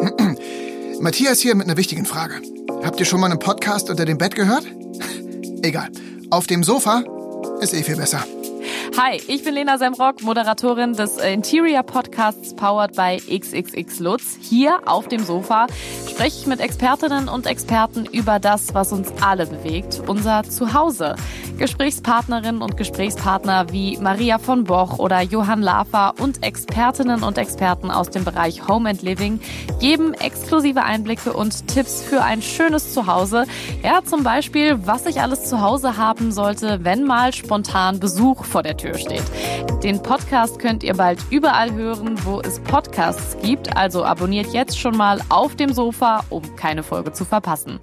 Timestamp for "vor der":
38.44-38.76